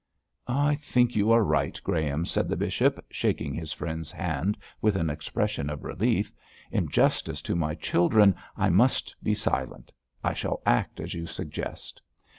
'I 0.47 0.73
think 0.77 1.15
you 1.15 1.31
are 1.31 1.43
right, 1.43 1.79
Graham,' 1.83 2.25
said 2.25 2.49
the 2.49 2.55
bishop, 2.57 3.05
shaking 3.11 3.53
his 3.53 3.71
friend's 3.71 4.11
hand 4.11 4.57
with 4.81 4.95
an 4.95 5.11
expression 5.11 5.69
of 5.69 5.83
relief. 5.83 6.33
'In 6.71 6.89
justice 6.89 7.39
to 7.43 7.55
my 7.55 7.75
children, 7.75 8.33
I 8.57 8.71
must 8.71 9.15
be 9.21 9.35
silent. 9.35 9.91
I 10.23 10.33
shall 10.33 10.63
act 10.65 10.99
as 10.99 11.13
you 11.13 11.27
suggest.' 11.27 12.01